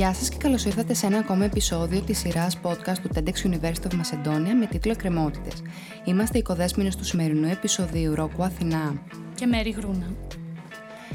[0.00, 3.86] Γεια σας και καλώς ήρθατε σε ένα ακόμα επεισόδιο της σειράς podcast του TEDx University
[3.86, 5.62] of Macedonia με τίτλο «Εκκρεμότητες».
[6.04, 9.02] Είμαστε οι οικοδέσμηνες του σημερινού επεισοδίου Ρόκου Αθηνά
[9.34, 10.06] και Μέρη Γρούνα.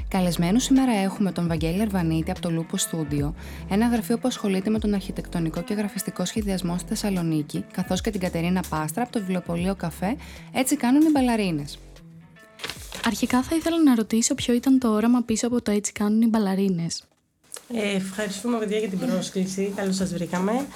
[0.08, 3.34] Καλεσμένους σήμερα έχουμε τον Βαγγέλη Αρβανίτη από το Λούπο Studio,
[3.70, 8.20] ένα γραφείο που ασχολείται με τον αρχιτεκτονικό και γραφιστικό σχεδιασμό στη Θεσσαλονίκη, καθώς και την
[8.20, 10.16] Κατερίνα Πάστρα από το βιβλιοπωλείο Καφέ,
[10.54, 11.80] έτσι κάνουν οι μπαλαρίνες.
[13.06, 16.28] Αρχικά θα ήθελα να ρωτήσω ποιο ήταν το όραμα πίσω από το έτσι κάνουν οι
[16.28, 17.04] μπαλαρίνες.
[17.74, 19.74] Ε, ευχαριστούμε παιδιά για την πρόσκληση.
[19.76, 20.68] Καλώς σας βρήκαμε.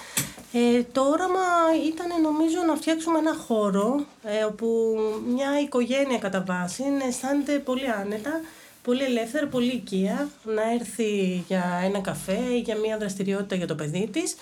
[0.53, 1.39] Ε, το όραμα
[1.87, 8.41] ήταν νομίζω να φτιάξουμε ένα χώρο ε, όπου μια οικογένεια κατά βάση αισθάνεται πολύ άνετα,
[8.83, 13.75] πολύ ελεύθερα, πολύ οικία, να έρθει για ένα καφέ ή για μια δραστηριότητα για το
[13.75, 14.35] παιδί της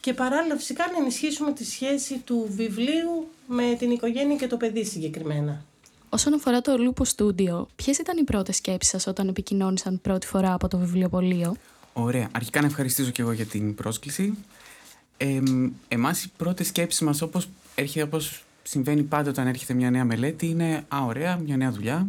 [0.00, 4.84] και παράλληλα φυσικά να ενισχύσουμε τη σχέση του βιβλίου με την οικογένεια και το παιδί
[4.84, 5.64] συγκεκριμένα.
[6.08, 10.52] Όσον αφορά το Lupo Studio, ποιες ήταν οι πρώτες σκέψεις σας όταν επικοινώνησαν πρώτη φορά
[10.52, 11.56] από το βιβλιοπωλείο;
[12.02, 12.28] Ωραία.
[12.32, 14.34] Αρχικά να ευχαριστήσω και εγώ για την πρόσκληση.
[15.16, 15.40] Ε,
[15.88, 20.46] εμάς οι πρώτες σκέψεις μας όπως, έρχεται, όπως συμβαίνει πάντα όταν έρχεται μια νέα μελέτη
[20.46, 22.06] είναι «Α, ωραία, μια νέα δουλειά,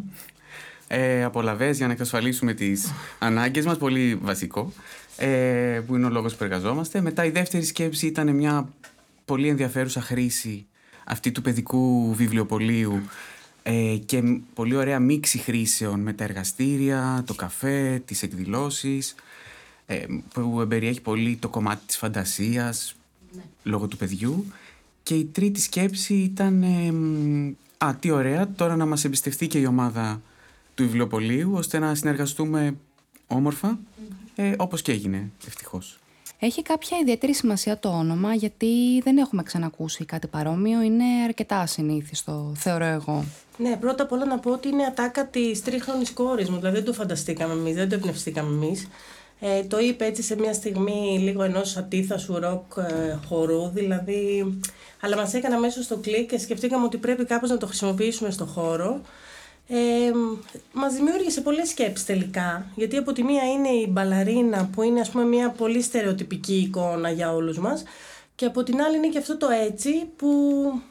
[0.88, 4.74] ε, απολαβές για να εξασφαλίσουμε τις ανάγκες μας», πολύ βασικό,
[5.18, 7.02] ε, που είναι ο λόγος που εργαζόμαστε.
[7.02, 8.70] Μετά η δεύτερη σκέψη ήταν μια
[9.26, 10.66] πολύ ενδιαφέρουσα χρήση
[11.06, 13.02] αυτή του παιδικού βιβλιοπολίου
[13.64, 19.16] ε, και πολύ ωραία μίξη χρήσεων με τα εργαστήρια, το καφέ, τις εκδηλώσεις
[19.92, 22.96] ε, που εμπεριέχει πολύ το κομμάτι της φαντασίας
[23.36, 23.42] ναι.
[23.64, 24.46] λόγω του παιδιού
[25.04, 29.66] και η τρίτη σκέψη ήταν ε, α, τι ωραία τώρα να μας εμπιστευτεί και η
[29.66, 30.22] ομάδα
[30.76, 32.76] του βιβλιοπολίου ώστε να συνεργαστούμε
[33.28, 33.80] όμορφα
[34.36, 36.00] ε, όπως και έγινε ευτυχώς.
[36.40, 40.82] Έχει κάποια ιδιαίτερη σημασία το όνομα γιατί δεν έχουμε ξανακούσει κάτι παρόμοιο.
[40.82, 43.26] Είναι αρκετά ασυνήθιστο, θεωρώ εγώ.
[43.58, 46.58] Ναι, πρώτα απ' όλα να πω ότι είναι ατάκα της τρίχρονης κόρης μου.
[46.58, 48.88] Δηλαδή δεν το φανταστήκαμε εμείς, δεν το εμπνευστήκαμε εμείς.
[49.44, 54.60] Ε, το είπε έτσι σε μια στιγμή λίγο ενός αντίθασου ροκ ε, χορού, δηλαδή,
[55.02, 58.46] αλλά μας έκανε αμέσως το κλικ και σκεφτήκαμε ότι πρέπει κάπως να το χρησιμοποιήσουμε στο
[58.46, 59.02] χώρο.
[59.68, 60.12] Ε,
[60.74, 65.10] μας δημιούργησε πολλές σκέψεις τελικά, γιατί από τη μία είναι η μπαλαρίνα που είναι ας
[65.10, 67.84] πούμε μια πολύ στερεοτυπική εικόνα για όλους μας
[68.42, 70.28] και από την άλλη είναι και αυτό το έτσι που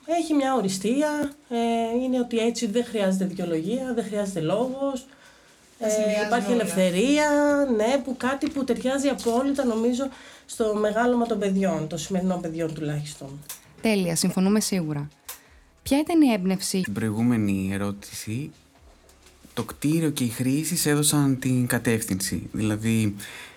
[0.06, 1.56] έχει μια οριστία, ε,
[2.03, 5.06] είναι ότι έτσι δεν χρειάζεται δικαιολογία, δεν χρειάζεται λόγος,
[5.81, 7.29] ε, υπάρχει ελευθερία,
[7.77, 10.09] ναι, που κάτι που ταιριάζει απόλυτα νομίζω
[10.47, 13.29] στο μεγάλωμα των παιδιών, των σημερινών παιδιών τουλάχιστον.
[13.81, 15.09] Τέλεια, συμφωνούμε σίγουρα.
[15.83, 18.51] Ποια ήταν η έμπνευση; Στην προηγούμενη ερώτηση,
[19.55, 22.49] το κτίριο και οι χρήσεις έδωσαν την κατεύθυνση.
[22.53, 23.15] Δηλαδή,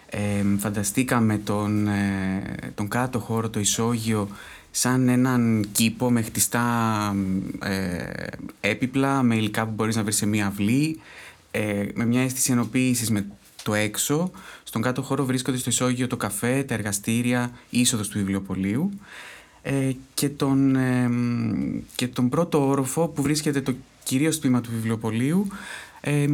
[0.09, 0.19] ε,
[0.57, 4.27] φανταστήκαμε τον, ε, τον κάτω χώρο, το ισόγειο,
[4.71, 6.65] σαν έναν κήπο με χτιστά
[7.63, 8.03] ε,
[8.59, 10.99] έπιπλα, με υλικά που μπορείς να βρεις σε μία αυλή,
[11.55, 13.25] ε, με μια αίσθηση ενοποίησης με
[13.63, 14.31] το έξω.
[14.63, 18.91] Στον κάτω χώρο βρίσκονται στο ισόγειο το καφέ, τα εργαστήρια, η είσοδος του βιβλιοπολίου
[19.61, 21.09] ε, και, τον, ε,
[21.95, 25.47] και τον πρώτο όροφο που βρίσκεται το κυρίως τμήμα του βιβλιοπολίου
[26.01, 26.27] ε,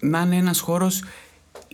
[0.00, 1.02] να είναι ένας χώρος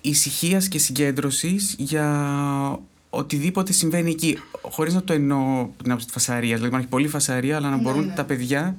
[0.01, 4.39] ησυχίας και συγκέντρωσης για οτιδήποτε συμβαίνει εκεί.
[4.63, 6.55] Χωρίς να το εννοώ την άποψη φασαρίας.
[6.55, 8.15] Δηλαδή υπάρχει πολύ φασαρία, αλλά να ναι, μπορούν ναι.
[8.15, 8.77] τα παιδιά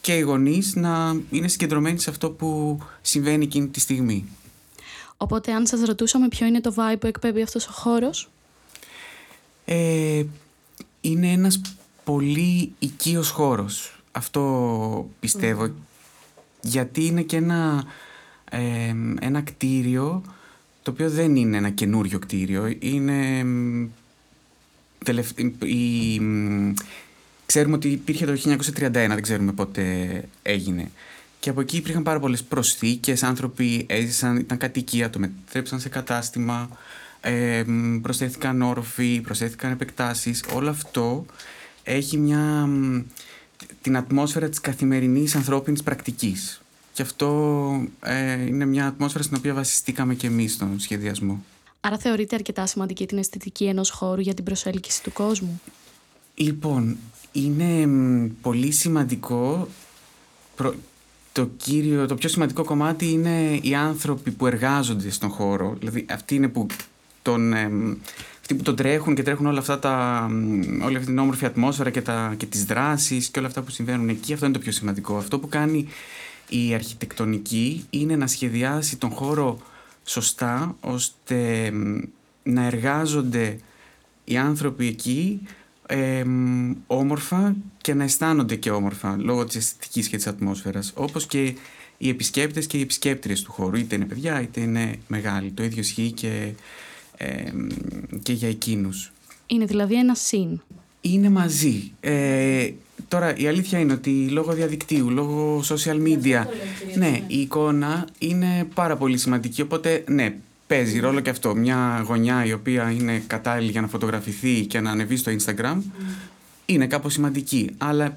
[0.00, 4.24] και οι γονείς να είναι συγκεντρωμένοι σε αυτό που συμβαίνει εκείνη τη στιγμή.
[5.16, 8.30] Οπότε αν σας ρωτούσαμε ποιο είναι το vibe που εκπέμπει αυτός ο χώρος;
[9.64, 10.24] Ε,
[11.00, 11.60] είναι ένας
[12.04, 14.02] πολύ οικείος χώρος.
[14.12, 15.70] Αυτό πιστεύω.
[16.60, 17.84] Γιατί είναι και ένα,
[18.50, 20.22] ε, ένα κτίριο
[20.82, 22.76] το οποίο δεν είναι ένα καινούριο κτίριο.
[22.78, 23.46] Είναι...
[25.64, 26.20] η,
[27.50, 29.84] Ξέρουμε ότι υπήρχε το 1931, δεν ξέρουμε πότε
[30.42, 30.90] έγινε.
[31.40, 33.22] Και από εκεί υπήρχαν πάρα πολλές προσθήκες.
[33.22, 36.68] Άνθρωποι έζησαν, ήταν κατοικία, το μετέτρεψαν σε κατάστημα.
[37.20, 37.64] Ε,
[38.02, 40.44] προσθέθηκαν όροφοι, προσθέθηκαν επεκτάσεις.
[40.54, 41.26] Όλο αυτό
[41.82, 42.68] έχει μια,
[43.82, 46.60] την ατμόσφαιρα της καθημερινής ανθρώπινης πρακτικής.
[46.92, 51.44] Και αυτό ε, είναι μια ατμόσφαιρα στην οποία βασιστήκαμε και εμείς στον σχεδιασμό.
[51.80, 55.60] Άρα θεωρείται αρκετά σημαντική την αισθητική ενός χώρου για την προσέλκυση του κόσμου;
[56.34, 56.96] Λοιπόν,
[57.32, 57.88] είναι
[58.40, 59.68] πολύ σημαντικό
[61.32, 65.76] το, κύριο, το πιο σημαντικό κομμάτι είναι οι άνθρωποι που εργάζονται στον χώρο.
[65.78, 66.66] Δηλαδή αυτοί είναι που
[67.22, 67.54] τον,
[68.40, 70.26] αυτοί που τον τρέχουν και τρέχουν όλα αυτά τα,
[70.84, 74.08] όλη αυτή την όμορφη ατμόσφαιρα και, τα, και τις δράσεις και όλα αυτά που συμβαίνουν
[74.08, 74.32] εκεί.
[74.32, 75.16] Αυτό είναι το πιο σημαντικό.
[75.16, 75.88] Αυτό που κάνει
[76.48, 79.58] η αρχιτεκτονική είναι να σχεδιάσει τον χώρο
[80.04, 81.72] σωστά ώστε
[82.42, 83.58] να εργάζονται
[84.24, 85.40] οι άνθρωποι εκεί
[86.86, 91.54] όμορφα και να αισθάνονται και όμορφα λόγω της αισθητικής και της ατμόσφαιρας όπως και
[91.98, 95.80] οι επισκέπτες και οι επισκέπτριες του χώρου είτε είναι παιδιά είτε είναι μεγάλοι το ίδιο
[95.80, 96.52] ισχύει και
[98.22, 99.12] και για εκείνους.
[99.46, 100.60] Είναι δηλαδή ένα συν.
[101.00, 101.92] Είναι μαζί.
[102.00, 102.70] Ε,
[103.08, 106.44] τώρα η αλήθεια είναι ότι λόγω διαδικτύου, λόγω social media,
[106.94, 110.36] ναι, η εικόνα είναι πάρα πολύ σημαντική, οπότε ναι,
[110.70, 111.54] παίζει ρόλο και αυτό.
[111.54, 115.82] Μια γωνιά η οποία είναι κατάλληλη για να φωτογραφηθεί και να ανεβεί στο Instagram
[116.66, 117.74] είναι κάπως σημαντική.
[117.78, 118.16] Αλλά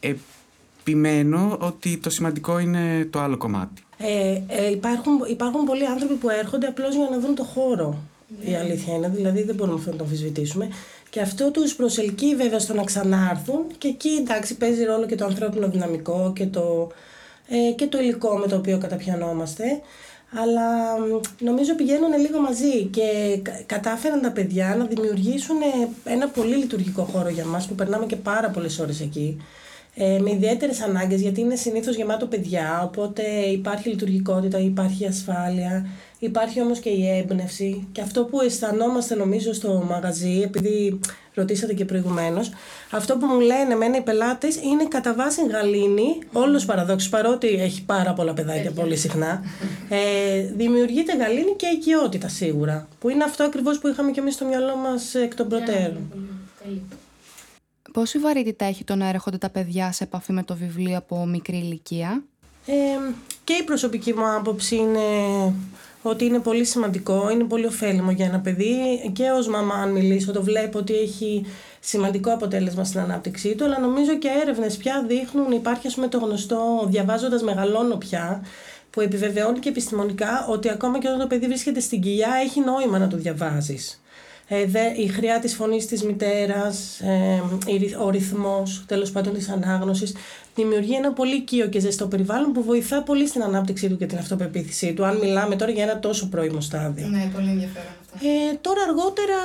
[0.00, 3.82] επιμένω ότι το σημαντικό είναι το άλλο κομμάτι.
[3.98, 7.98] Ε, ε, υπάρχουν, υπάρχουν πολλοί άνθρωποι που έρχονται απλώς για να δουν το χώρο.
[8.40, 10.68] Η αλήθεια είναι, δηλαδή δεν μπορούμε αυτό να το αμφισβητήσουμε.
[11.10, 15.24] Και αυτό τους προσελκύει βέβαια στο να ξανάρθουν και εκεί εντάξει παίζει ρόλο και το
[15.24, 16.88] ανθρώπινο δυναμικό και το,
[17.48, 19.64] ε, και το υλικό με το οποίο καταπιανόμαστε.
[20.32, 20.96] Αλλά
[21.38, 25.56] νομίζω πηγαίνουν λίγο μαζί και κατάφεραν τα παιδιά να δημιουργήσουν
[26.04, 29.40] ένα πολύ λειτουργικό χώρο για μας που περνάμε και πάρα πολλές ώρες εκεί
[29.94, 32.82] ε, με ιδιαίτερες ανάγκες, γιατί είναι συνήθως γεμάτο παιδιά.
[32.84, 33.22] Οπότε
[33.52, 35.86] υπάρχει λειτουργικότητα, υπάρχει ασφάλεια,
[36.20, 37.88] υπάρχει όμως και η έμπνευση.
[37.92, 41.00] Και αυτό που αισθανόμαστε νομίζω στο μαγαζί, επειδή
[41.34, 42.50] ρωτήσατε και προηγουμένως,
[42.90, 47.84] αυτό που μου λένε εμένα οι πελάτε είναι κατά βάση γαλήνη, όλος παραδόξως, παρότι έχει
[47.84, 49.42] πάρα πολλά παιδάκια πολύ συχνά.
[49.88, 52.88] Ε, δημιουργείται γαλήνη και οικειότητα σίγουρα.
[52.98, 56.12] Που είναι αυτό ακριβώς που είχαμε και εμείς στο μυαλό μας εκ των προτέρων.
[57.92, 61.56] Πόση βαρύτητα έχει το να έρχονται τα παιδιά σε επαφή με το βιβλίο από μικρή
[61.56, 62.22] ηλικία;
[62.66, 62.72] Ε,
[63.44, 65.00] και η προσωπική μου άποψη είναι
[66.02, 68.76] ότι είναι πολύ σημαντικό, είναι πολύ ωφέλιμο για ένα παιδί.
[69.12, 71.46] Και ως μαμά αν μιλήσω το βλέπω ότι έχει
[71.80, 76.18] σημαντικό αποτέλεσμα στην ανάπτυξή του αλλά νομίζω και έρευνες πια δείχνουν υπάρχει ας πούμε το
[76.18, 78.44] γνωστό διαβάζοντας μεγαλώνω πια
[78.90, 82.98] που επιβεβαιώνει και επιστημονικά ότι ακόμα και όταν το παιδί βρίσκεται στην κοιλιά έχει νόημα
[82.98, 84.00] να το διαβάζεις
[84.52, 84.66] ε,
[84.96, 87.42] η χρειά της φωνής της μητέρας, ε,
[88.04, 90.14] ο ρυθμός τέλος πάντων της ανάγνωσης
[90.54, 94.18] δημιουργεί ένα πολύ οικείο και ζεστό περιβάλλον που βοηθά πολύ στην ανάπτυξή του και την
[94.18, 97.06] αυτοπεποίθησή του αν μιλάμε τώρα για ένα τόσο πρώιμο στάδιο.
[97.08, 98.26] Ναι, πολύ ενδιαφέρον αυτό.
[98.26, 99.38] Ε, τώρα αργότερα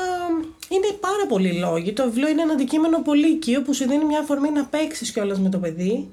[0.69, 1.93] είναι πάρα πολλοί λόγοι.
[1.93, 5.39] Το βιβλίο είναι ένα αντικείμενο πολύ οικείο που σου δίνει μια αφορμή να παίξεις κιόλας
[5.39, 6.09] με το παιδί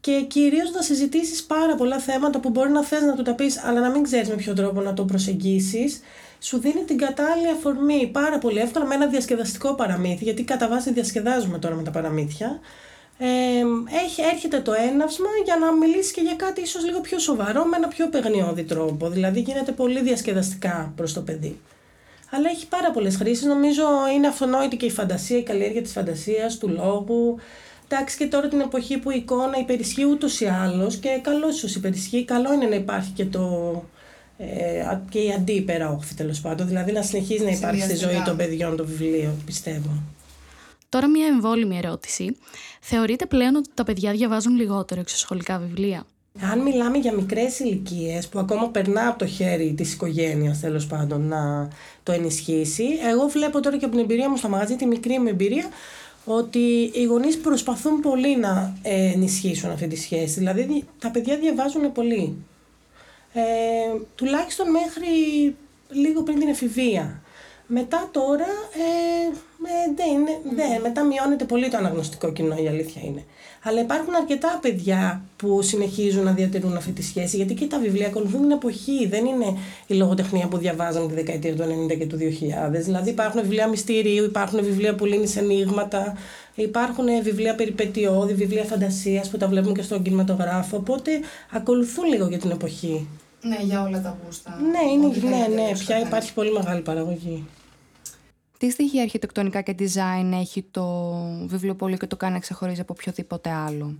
[0.00, 3.64] και κυρίως να συζητήσεις πάρα πολλά θέματα που μπορεί να θες να του τα πεις
[3.64, 6.00] αλλά να μην ξέρεις με ποιο τρόπο να το προσεγγίσεις
[6.44, 10.92] σου δίνει την κατάλληλη αφορμή πάρα πολύ εύκολα με ένα διασκεδαστικό παραμύθι, γιατί κατά βάση
[10.92, 12.60] διασκεδάζουμε τώρα με τα παραμύθια.
[13.18, 13.26] Ε,
[14.04, 17.76] έχει, έρχεται το έναυσμα για να μιλήσει και για κάτι ίσως λίγο πιο σοβαρό με
[17.76, 19.08] ένα πιο παιγνιώδη τρόπο.
[19.08, 21.60] Δηλαδή γίνεται πολύ διασκεδαστικά προς το παιδί.
[22.30, 23.44] Αλλά έχει πάρα πολλές χρήσεις.
[23.44, 23.82] Νομίζω
[24.14, 27.38] είναι αυτονόητη και η φαντασία, η καλλιέργεια της φαντασίας, του λόγου.
[27.88, 31.74] Εντάξει, και τώρα την εποχή που η εικόνα υπερισχύει ούτως ή άλλως και καλώς ίσως
[31.74, 32.24] υπερισχύει.
[32.24, 33.82] Καλό είναι να υπάρχει και το
[34.36, 36.66] ε, και η αντίπερα όχθη τέλος πάντων.
[36.66, 40.02] Δηλαδή να συνεχίζει να υπάρχει στη ζωή των παιδιών το βιβλίο, πιστεύω.
[40.88, 42.36] Τώρα μια εμβόλυμη ερώτηση.
[42.80, 46.06] Θεωρείτε πλέον ότι τα παιδιά διαβάζουν λιγότερο εξωσχολικά βιβλία;
[46.52, 51.26] Αν μιλάμε για μικρές ηλικίες που ακόμα περνά από το χέρι της οικογένειας, τέλος πάντων,
[51.28, 51.68] να
[52.02, 55.28] το ενισχύσει, εγώ βλέπω τώρα και από την εμπειρία μου στο μαγαζί, τη μικρή μου
[55.28, 55.68] εμπειρία,
[56.24, 60.38] ότι οι γονείς προσπαθούν πολύ να ενισχύσουν αυτή τη σχέση.
[60.38, 62.36] Δηλαδή, τα παιδιά διαβάζουν πολύ
[63.36, 63.40] ε,
[64.14, 65.08] τουλάχιστον μέχρι
[65.88, 67.22] λίγο πριν την εφηβεία.
[67.66, 69.36] Μετά τώρα, ε,
[70.62, 73.24] ε, μετά μειώνεται πολύ το αναγνωστικό κοινό, η αλήθεια είναι.
[73.62, 78.06] Αλλά υπάρχουν αρκετά παιδιά που συνεχίζουν να διατηρούν αυτή τη σχέση, γιατί και τα βιβλία
[78.06, 79.06] ακολουθούν την εποχή.
[79.06, 82.70] Δεν είναι η λογοτεχνία που διαβάζαμε τη δεκαετία του 90 και του 2000.
[82.70, 86.16] Δηλαδή υπάρχουν βιβλία μυστηρίου, υπάρχουν βιβλία που λύνει ενίγματα,
[86.54, 90.76] υπάρχουν βιβλία περιπετειώδη, βιβλία φαντασίας που τα βλέπουμε και στον κινηματογράφο.
[90.76, 91.10] Οπότε
[91.50, 93.06] ακολουθούν λίγο για την εποχή.
[93.48, 94.58] Ναι, για όλα τα γούστα.
[94.60, 97.46] Ναι, είναι, ναι, ναι, πια υπάρχει πολύ μεγάλη παραγωγή.
[98.58, 101.12] Τι στοιχεία αρχιτεκτονικά και design έχει το
[101.46, 103.94] βιβλιοπωλείο και το κάνει να ξεχωρίζει από οποιοδήποτε άλλο;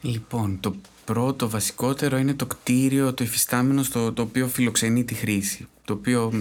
[0.00, 5.68] Λοιπόν, το πρώτο βασικότερο είναι το κτίριο, το υφιστάμενο στο το οποίο φιλοξενεί τη χρήση.
[5.84, 6.32] Το οποίο,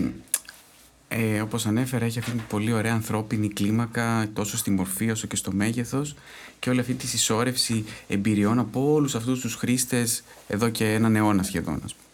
[1.07, 5.35] ε, όπως ανέφερα, έχει αυτή την πολύ ωραία ανθρώπινη κλίμακα τόσο στη μορφή όσο και
[5.35, 6.15] στο μέγεθος
[6.59, 11.43] και όλη αυτή τη συσσόρευση εμπειριών από όλους αυτούς τους χρήστες εδώ και έναν αιώνα
[11.43, 11.81] σχεδόν.
[11.85, 12.08] Ας πούμε.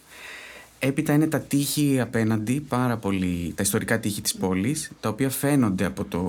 [0.88, 5.86] Έπειτα είναι τα τείχη απέναντι, πάρα πολύ, τα ιστορικά τείχη της πόλης, τα οποία φαίνονται
[5.86, 6.20] από, το,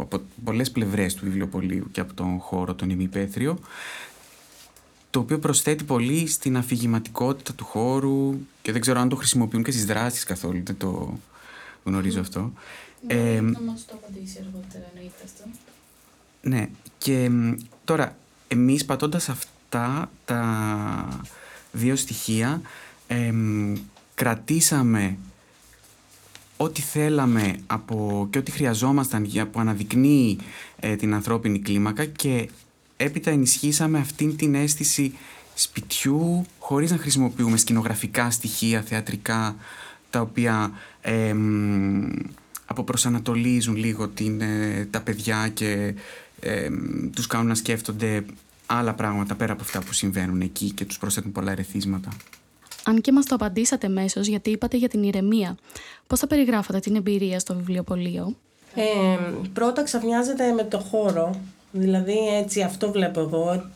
[0.00, 3.58] από πολλές πλευρές του βιβλιοπολίου και από τον χώρο, τον ημιπέθριο,
[5.10, 9.70] το οποίο προσθέτει πολύ στην αφηγηματικότητα του χώρου και δεν ξέρω αν το χρησιμοποιούν και
[9.70, 11.18] στις δράσεις καθόλου, δεν το
[11.84, 12.52] γνωρίζω αυτό.
[13.06, 15.44] Ναι, ε, να μας το απαντήσει αργότερα, εννοείται αυτό.
[16.40, 16.68] Ναι,
[16.98, 17.30] και
[17.84, 18.16] τώρα,
[18.48, 21.26] εμείς πατώντας αυτά τα
[21.72, 22.60] δύο στοιχεία,
[24.14, 25.16] κρατήσαμε
[26.56, 30.38] ό,τι θέλαμε από, και ό,τι χρειαζόμασταν για που αναδεικνύει
[30.80, 32.48] ε, την ανθρώπινη κλίμακα και
[32.96, 35.12] έπειτα ενισχύσαμε αυτήν την αίσθηση
[35.54, 39.56] σπιτιού χωρίς να χρησιμοποιούμε σκηνογραφικά στοιχεία, θεατρικά
[40.10, 40.72] τα οποία
[42.66, 45.94] αποπροσανατολίζουν λίγο την, ε, τα παιδιά και
[46.40, 46.68] ε,
[47.14, 48.24] τους κάνουν να σκέφτονται
[48.66, 52.08] άλλα πράγματα πέρα από αυτά που συμβαίνουν εκεί και τους προσθέτουν πολλά ερεθίσματα.
[52.84, 55.56] Αν και μας το απαντήσατε μέσως γιατί είπατε για την ηρεμία,
[56.06, 58.36] πώς θα περιγράφατε την εμπειρία στο βιβλιοπωλείο;
[58.74, 59.18] Ε,
[59.52, 61.40] πρώτα ξαφνιάζεται με το χώρο,
[61.72, 63.70] δηλαδή έτσι αυτό βλέπω εγώ.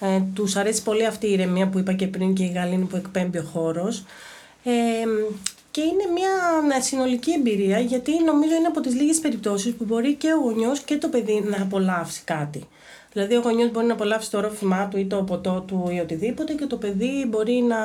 [0.00, 2.96] Ε, τους αρέσει πολύ αυτή η ηρεμία που είπα και πριν και η γαλήνη που
[2.96, 4.04] εκπέμπει ο χώρος.
[4.64, 4.72] Ε,
[5.70, 10.32] και είναι μια συνολική εμπειρία γιατί νομίζω είναι από τις λίγες περιπτώσεις που μπορεί και
[10.32, 12.66] ο γονιός και το παιδί να απολαύσει κάτι.
[13.16, 16.52] Δηλαδή ο γονιός μπορεί να απολαύσει το ρόφημά του ή το ποτό του ή οτιδήποτε
[16.52, 17.76] και το παιδί μπορεί να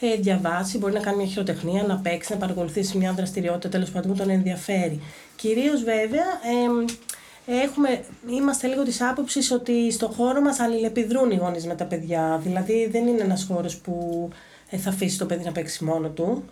[0.00, 4.10] ε, διαβάσει, μπορεί να κάνει μια χειροτεχνία, να παίξει, να παρακολουθήσει μια δραστηριότητα τέλος πάντων
[4.10, 5.00] που τον ενδιαφέρει.
[5.36, 6.24] Κυρίως βέβαια
[7.46, 11.84] ε, έχουμε, είμαστε λίγο της άποψης ότι στο χώρο μας αλληλεπιδρούν οι γονείς με τα
[11.84, 12.40] παιδιά.
[12.42, 14.28] Δηλαδή δεν είναι ένας χώρος που
[14.70, 16.44] ε, θα αφήσει το παιδί να παίξει μόνο του.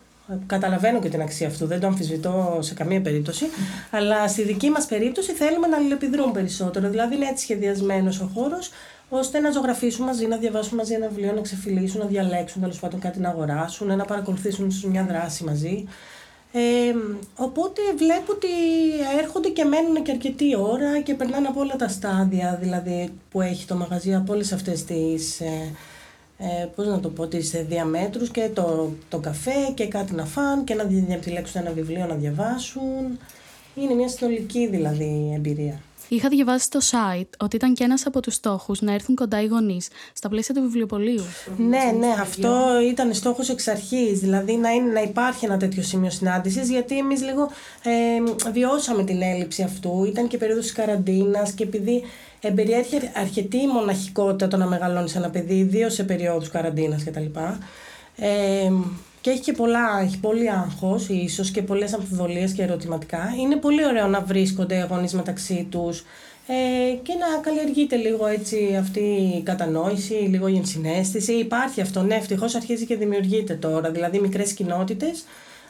[0.47, 3.47] Καταλαβαίνω και την αξία αυτού, δεν το αμφισβητώ σε καμία περίπτωση.
[3.91, 6.89] Αλλά στη δική μας περίπτωση θέλουμε να αλληλεπιδρούν περισσότερο.
[6.89, 8.71] Δηλαδή είναι έτσι σχεδιασμένος ο χώρος,
[9.09, 13.01] ώστε να ζωγραφίσουν μαζί, να διαβάσουν μαζί ένα βιβλίο, να ξεφυλίσουν, να διαλέξουν τέλος πάντων
[13.01, 15.85] κάτι να αγοράσουν, να παρακολουθήσουν μια δράση μαζί.
[16.53, 16.95] Ε,
[17.37, 18.49] οπότε βλέπω ότι
[19.19, 23.67] έρχονται και μένουν και αρκετή ώρα και περνάνε από όλα τα στάδια δηλαδή, που έχει
[23.67, 25.41] το μαγαζί, από όλες αυτές τις.
[25.41, 25.73] Ε,
[26.39, 30.63] ε, πώς να το πω, τις διαμέτρους και το, το καφέ και κάτι να φάνε
[30.63, 30.83] και να
[31.15, 33.19] επιλέξουν ένα βιβλίο να διαβάσουν.
[33.75, 35.81] Είναι μια συνολική δηλαδή εμπειρία.
[36.09, 39.47] Είχα διαβάσει στο site ότι ήταν και ένας από τους στόχους να έρθουν κοντά οι
[39.47, 41.25] γονείς στα πλαίσια του βιβλιοπολίου.
[41.57, 46.11] Ναι, ναι, αυτό ήταν στόχος εξ αρχής, δηλαδή να, είναι, να υπάρχει ένα τέτοιο σημείο
[46.11, 47.51] συνάντησης, γιατί εμείς λίγο
[47.83, 52.03] ε, βιώσαμε την έλλειψη αυτού, ήταν και περίοδος της καραντίνας και επειδή
[52.41, 57.25] εμπεριέχει αρκετή μοναχικότητα το να μεγαλώνεις ένα παιδί, ιδίως σε περίοδους καραντίνας κτλ.
[58.17, 58.71] Ε,
[59.27, 63.35] και έχει και πολλά, έχει πολύ άγχος, ίσως και πολλές αμφιβολίες και ερωτηματικά.
[63.41, 66.05] Είναι πολύ ωραίο να βρίσκονται γονείς μεταξύ τους
[66.47, 66.55] ε,
[67.03, 71.33] και να καλλιεργείται λίγο έτσι αυτή η κατανόηση, λίγο η ενσυναίσθηση.
[71.33, 73.91] Υπάρχει αυτό, ναι, ευτυχώς αρχίζει και δημιουργείται τώρα.
[73.91, 75.25] Δηλαδή, μικρές κοινότητες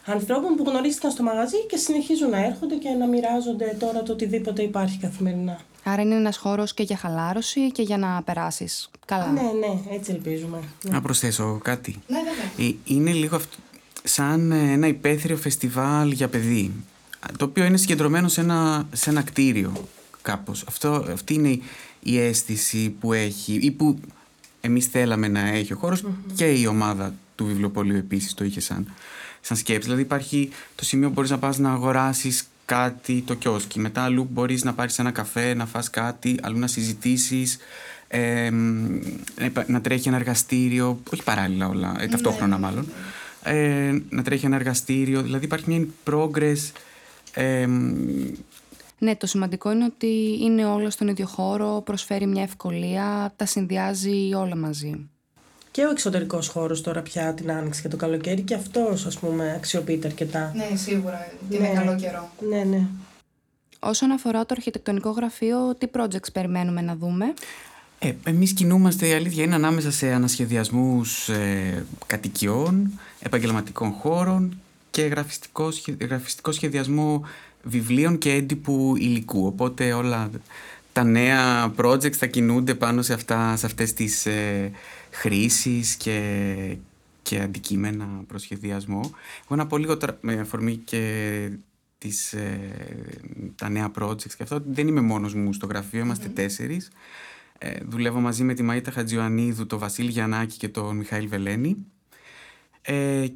[0.07, 4.63] ανθρώπων που γνωρίστηκαν στο μαγαζί και συνεχίζουν να έρχονται και να μοιράζονται τώρα το οτιδήποτε
[4.63, 5.59] υπάρχει καθημερινά.
[5.89, 9.33] Άρα είναι ένας χώρος και για χαλάρωση και για να περάσεις καλά.
[9.33, 10.59] Ναι, ναι, έτσι ελπίζουμε.
[10.83, 10.91] Ναι.
[10.91, 11.97] Να προσθέσω κάτι.
[12.07, 12.69] Ναι, βέβαια.
[12.71, 13.57] Ε, είναι λίγο αυτό,
[14.03, 16.73] σαν ένα υπαίθριο φεστιβάλ για παιδί,
[17.37, 19.73] το οποίο είναι συγκεντρωμένο σε ένα, σε ένα κτίριο
[20.23, 20.65] κάπως.
[20.69, 21.61] Αυτό, αυτή είναι
[22.03, 23.99] η αίσθηση που έχει ή που
[24.61, 28.93] εμείς θέλαμε να έχει ο χωρος και η ομάδα του βιβλιοπολίου επίσης το είχε σαν,
[29.47, 29.83] σαν σκέψη.
[29.83, 33.81] Δηλαδή υπάρχει το σημείο που μπορείς να πας να αγοράσεις κάτι το κιόσκι.
[33.81, 37.59] Μετά αλλού μπορείς να πάρεις ένα καφέ, να φας κάτι, αλλού να συζητήσεις,
[38.09, 38.51] ε,
[39.67, 42.87] να τρέχει ένα εργαστήριο, όχι παράλληλα όλα, ε, ταυτόχρονα ναι, μάλλον,
[43.43, 46.73] ε, να τρέχει ένα εργαστήριο, δηλαδή υπάρχει μια progress.
[47.35, 47.67] Ε,
[48.99, 54.35] ναι, το σημαντικό είναι ότι είναι όλο στον ίδιο χώρο, προσφέρει μια ευκολία, τα συνδυάζει
[54.35, 55.09] όλα μαζί
[55.77, 59.53] και ο εξωτερικός χώρος τώρα πια την άνοιξη και το καλοκαίρι και αυτός ας πούμε
[59.57, 60.53] αξιοποιείται αρκετά.
[60.55, 61.33] Ναι, σίγουρα.
[61.49, 61.57] Ναι.
[61.57, 62.31] Είναι καλό καιρό.
[62.49, 62.87] Ναι, ναι.
[63.79, 67.35] Όσον αφορά το αρχιτεκτονικό γραφείο, τι projects περιμένουμε να δούμε;
[67.99, 75.69] Ε, εμείς κινούμαστε, η αλήθεια είναι, ανάμεσα σε ανασχεδιασμούς ε, κατοικιών, επαγγελματικών χώρων και γραφιστικό,
[76.01, 77.23] γραφιστικό σχεδιασμό
[77.63, 79.47] βιβλίων και έντυπου υλικού.
[79.47, 80.31] Οπότε όλα
[80.93, 84.71] τα νέα projects θα κινούνται πάνω σε, αυτά, σε αυτές τις ε,
[85.17, 86.77] χρήσεις και,
[87.23, 89.11] και αντικείμενα προσχεδιασμό.
[89.45, 91.51] Εγώ να πω λίγο με αφορμή και
[91.99, 92.59] τις, ε,
[93.55, 96.91] τα νέα projects και αυτό δεν είμαι μόνος μου στο γραφείο, είμαστε τέσσερις.
[97.59, 101.77] Ε, δουλεύω μαζί με τη Μαΐτα Χατζιωαννίδου, τον Βασίλη Γιαννάκη και τον Μιχαήλ Βελένη.
[102.83, 103.27] Ε,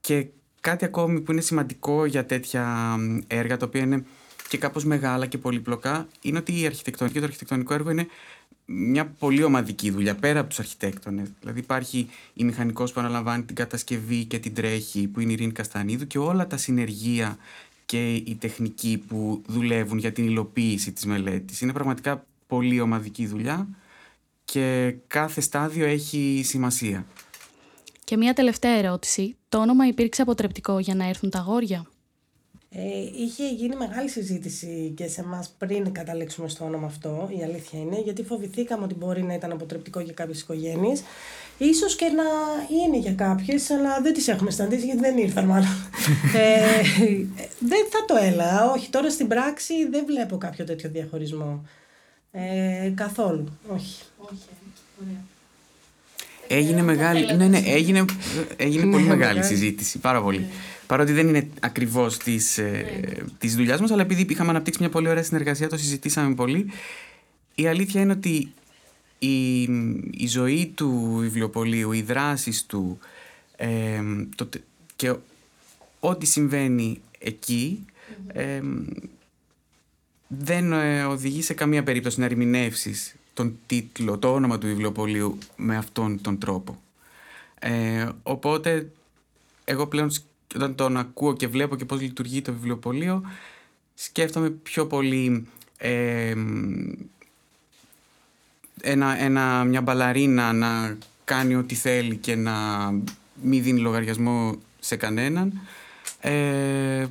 [0.00, 0.26] και
[0.60, 4.04] κάτι ακόμη που είναι σημαντικό για τέτοια έργα, τα οποία είναι
[4.48, 8.06] και κάπως μεγάλα και πολύπλοκα, είναι ότι η αρχιτεκτονική και το αρχιτεκτονικό έργο είναι
[8.70, 11.28] μια πολύ ομαδική δουλειά πέρα από τους αρχιτέκτονες.
[11.40, 15.52] Δηλαδή, υπάρχει η μηχανικός που αναλαμβάνει την κατασκευή και την τρέχει, που είναι η Ειρήνη
[15.52, 17.36] Καστανίδου, και όλα τα συνεργεία
[17.86, 21.60] και οι τεχνικοί που δουλεύουν για την υλοποίηση της μελέτης.
[21.60, 23.68] Είναι πραγματικά πολύ ομαδική δουλειά
[24.44, 27.06] και κάθε στάδιο έχει σημασία.
[28.04, 29.36] Και μια τελευταία ερώτηση.
[29.48, 31.86] Το όνομα υπήρξε αποτρεπτικό για να έρθουν τα αγόρια;
[32.70, 32.80] Ε,
[33.14, 38.00] είχε γίνει μεγάλη συζήτηση και σε εμάς πριν καταλήξουμε στο όνομα αυτό, η αλήθεια είναι,
[38.00, 41.02] γιατί φοβηθήκαμε ότι μπορεί να ήταν αποτρεπτικό για κάποιες οικογένειες.
[41.58, 42.24] Ίσως και να
[42.76, 45.66] είναι για κάποιες, αλλά δεν τις έχουμε συναντήσει γιατί δεν ήρθαν μάλλον.
[46.34, 46.82] ε,
[47.58, 48.70] δεν θα το έλα.
[48.70, 51.66] Όχι, τώρα στην πράξη δεν βλέπω κάποιο τέτοιο διαχωρισμό.
[52.30, 53.58] Ε, καθόλου.
[53.68, 54.02] Όχι.
[54.18, 54.48] Όχι.
[55.02, 55.37] Ωραία.
[56.50, 58.04] Έγινε μεγάλη, ναι, ναι, έγινε,
[58.56, 60.46] έγινε πολύ μεγάλη συζήτηση, πάρα πολύ.
[60.86, 62.60] Παρότι δεν είναι ακριβώς της
[63.38, 66.70] της δουλειάς μας, αλλά επειδή είχαμε αναπτύξει μια πολύ ωραία συνεργασία, το συζητήσαμε πολύ.
[67.54, 68.52] Η αλήθεια είναι ότι
[69.18, 69.62] η,
[70.10, 72.98] η ζωή του βιβλιοπολίου, οι δράσεις του
[73.56, 74.02] ε,
[74.36, 74.48] το,
[74.96, 75.14] και
[76.00, 77.84] ό,τι συμβαίνει εκεί
[80.26, 85.76] δεν ε, οδηγεί σε καμία περίπτωση να ερμηνεύσεις τον τίτλο, το όνομα του βιβλιοπολίου με
[85.76, 86.82] αυτόν τον τρόπο.
[87.58, 88.90] Ε, οπότε
[89.64, 90.10] εγώ πλέον
[90.54, 93.22] όταν τον ακούω και βλέπω και πώς λειτουργεί το βιβλιοπωλείο
[93.94, 95.46] σκέφτομαι πιο πολύ
[98.80, 102.54] ένα, ένα, μια μπαλαρίνα να κάνει ό,τι θέλει και να
[103.42, 105.60] μην δίνει λογαριασμό σε κανέναν
[106.20, 107.06] ε,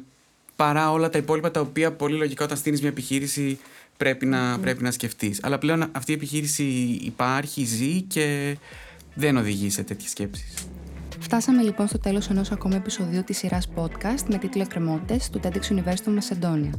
[0.56, 3.60] παρά όλα τα υπόλοιπα τα οποία πολύ λογικά όταν στείλεις μια επιχείρηση
[3.98, 5.40] πρέπει να, πρέπει να σκεφτείς.
[5.44, 6.64] Αλλά πλέον αυτή η επιχείρηση
[7.02, 8.58] υπάρχει, ζει και
[9.14, 10.54] δεν οδηγεί σε τέτοιες σκέψεις.
[11.20, 15.74] Φτάσαμε λοιπόν στο τέλος ενός ακόμα επεισοδίου της σειράς podcast με τίτλο Εκκρεμότητες του TEDx
[15.74, 16.72] University Μασεντόνια.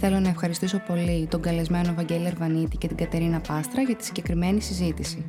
[0.00, 4.60] Θέλω να ευχαριστήσω πολύ τον καλεσμένο Βαγγέλη Ερβανίτη και την Κατερίνα Πάστρα για τη συγκεκριμένη
[4.60, 5.24] συζήτηση.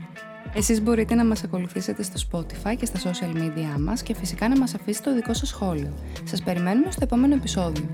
[0.53, 4.57] Εσείς μπορείτε να μας ακολουθήσετε στο Spotify και στα social media μας και φυσικά να
[4.57, 5.93] μας αφήσετε το δικό σας σχόλιο.
[6.24, 7.89] Σας περιμένουμε στο επόμενο επεισόδιο.